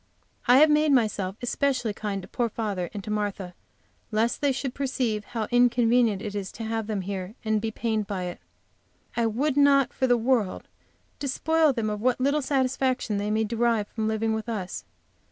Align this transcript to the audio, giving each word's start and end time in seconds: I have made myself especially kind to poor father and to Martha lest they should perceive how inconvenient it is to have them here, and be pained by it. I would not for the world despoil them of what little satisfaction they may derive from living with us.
I 0.47 0.57
have 0.57 0.71
made 0.71 0.91
myself 0.91 1.35
especially 1.43 1.93
kind 1.93 2.23
to 2.23 2.27
poor 2.27 2.49
father 2.49 2.89
and 2.91 3.03
to 3.03 3.11
Martha 3.11 3.53
lest 4.09 4.41
they 4.41 4.51
should 4.51 4.73
perceive 4.73 5.23
how 5.25 5.45
inconvenient 5.51 6.23
it 6.23 6.33
is 6.33 6.51
to 6.53 6.63
have 6.63 6.87
them 6.87 7.01
here, 7.01 7.35
and 7.45 7.61
be 7.61 7.69
pained 7.69 8.07
by 8.07 8.23
it. 8.23 8.39
I 9.15 9.27
would 9.27 9.55
not 9.55 9.93
for 9.93 10.07
the 10.07 10.17
world 10.17 10.67
despoil 11.19 11.71
them 11.71 11.91
of 11.91 12.01
what 12.01 12.19
little 12.19 12.41
satisfaction 12.41 13.17
they 13.17 13.29
may 13.29 13.43
derive 13.43 13.89
from 13.89 14.07
living 14.07 14.33
with 14.33 14.49
us. 14.49 14.85